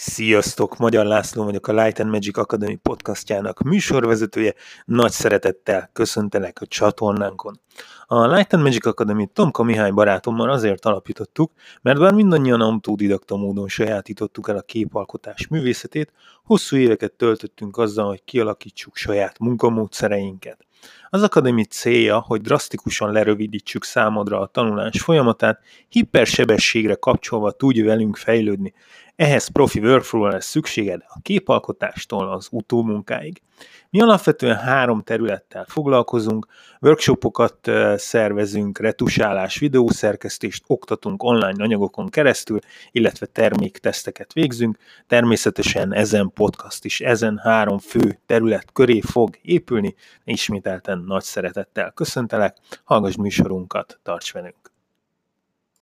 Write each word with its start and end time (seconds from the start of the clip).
Sziasztok! 0.00 0.76
Magyar 0.76 1.06
László 1.06 1.44
vagyok 1.44 1.66
a 1.66 1.72
Light 1.72 1.98
and 1.98 2.10
Magic 2.10 2.38
Academy 2.38 2.74
podcastjának 2.74 3.62
műsorvezetője. 3.62 4.54
Nagy 4.84 5.10
szeretettel 5.10 5.90
köszöntelek 5.92 6.60
a 6.60 6.66
csatornánkon. 6.66 7.60
A 8.06 8.26
Light 8.26 8.52
and 8.52 8.62
Magic 8.62 8.86
Academy 8.86 9.26
Tomka 9.32 9.62
Mihály 9.62 9.90
barátommal 9.90 10.50
azért 10.50 10.84
alapítottuk, 10.84 11.52
mert 11.82 11.98
bár 11.98 12.12
mindannyian 12.12 12.60
autodidakta 12.60 13.36
módon 13.36 13.68
sajátítottuk 13.68 14.48
el 14.48 14.56
a 14.56 14.62
képalkotás 14.62 15.46
művészetét, 15.46 16.12
hosszú 16.44 16.76
éveket 16.76 17.12
töltöttünk 17.12 17.76
azzal, 17.76 18.06
hogy 18.06 18.24
kialakítsuk 18.24 18.96
saját 18.96 19.38
munkamódszereinket. 19.38 20.66
Az 21.10 21.22
akadémi 21.22 21.64
célja, 21.64 22.20
hogy 22.20 22.40
drasztikusan 22.40 23.12
lerövidítsük 23.12 23.84
számodra 23.84 24.40
a 24.40 24.46
tanulás 24.46 25.00
folyamatát, 25.00 25.60
hipersebességre 25.88 26.94
kapcsolva 26.94 27.50
tudj 27.50 27.80
velünk 27.80 28.16
fejlődni. 28.16 28.74
Ehhez 29.18 29.48
profi 29.48 29.80
workflow 29.80 30.24
lesz 30.24 30.46
szükséged 30.46 31.00
a 31.06 31.18
képalkotástól 31.22 32.32
az 32.32 32.48
utómunkáig. 32.50 33.42
Mi 33.90 34.00
alapvetően 34.00 34.56
három 34.56 35.02
területtel 35.02 35.64
foglalkozunk, 35.68 36.46
workshopokat 36.80 37.70
szervezünk, 37.96 38.78
retusálás, 38.78 39.58
videószerkesztést 39.58 40.64
oktatunk 40.66 41.22
online 41.22 41.62
anyagokon 41.62 42.08
keresztül, 42.08 42.58
illetve 42.90 43.26
termékteszteket 43.26 44.32
végzünk. 44.32 44.78
Természetesen 45.06 45.94
ezen 45.94 46.30
podcast 46.34 46.84
is 46.84 47.00
ezen 47.00 47.40
három 47.42 47.78
fő 47.78 48.20
terület 48.26 48.72
köré 48.72 49.00
fog 49.00 49.38
épülni. 49.42 49.94
Ismételten 50.24 51.04
nagy 51.06 51.22
szeretettel 51.22 51.90
köszöntelek, 51.90 52.56
hallgass 52.84 53.16
műsorunkat, 53.16 54.00
tarts 54.02 54.32
velünk! 54.32 54.77